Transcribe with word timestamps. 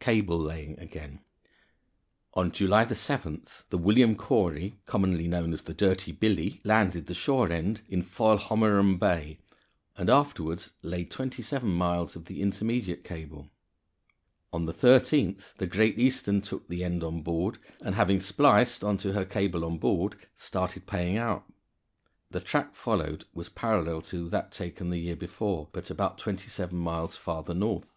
Cable 0.00 0.38
Laying 0.38 0.78
again. 0.80 1.20
On 2.32 2.50
July 2.50 2.86
7th 2.86 3.64
the 3.68 3.76
William 3.76 4.16
Cory 4.16 4.76
commonly 4.86 5.28
known 5.28 5.52
as 5.52 5.64
the 5.64 5.74
Dirty 5.74 6.10
Billy 6.10 6.58
landed 6.64 7.04
the 7.06 7.12
shore 7.12 7.52
end 7.52 7.82
in 7.86 8.02
Foilhommerum 8.02 8.98
Bay, 8.98 9.40
and 9.98 10.08
afterward 10.08 10.64
laid 10.80 11.10
twenty 11.10 11.42
seven 11.42 11.68
miles 11.68 12.16
of 12.16 12.24
the 12.24 12.40
intermediate 12.40 13.04
cable. 13.04 13.50
On 14.54 14.64
the 14.64 14.72
13th, 14.72 15.52
the 15.58 15.66
Great 15.66 15.98
Eastern 15.98 16.40
took 16.40 16.66
the 16.66 16.82
end 16.82 17.04
on 17.04 17.20
board, 17.20 17.58
and 17.84 17.94
having 17.94 18.20
spliced 18.20 18.82
on 18.82 18.96
to 18.96 19.12
her 19.12 19.26
cable 19.26 19.66
on 19.66 19.76
board, 19.76 20.16
started 20.34 20.86
paying 20.86 21.18
out. 21.18 21.44
The 22.30 22.40
track 22.40 22.74
followed 22.74 23.26
was 23.34 23.50
parallel 23.50 24.00
to 24.08 24.30
that 24.30 24.50
taken 24.50 24.88
the 24.88 24.96
year 24.96 25.14
before, 25.16 25.68
but 25.72 25.90
about 25.90 26.16
twenty 26.16 26.48
seven 26.48 26.78
miles 26.78 27.18
farther 27.18 27.52
north. 27.52 27.92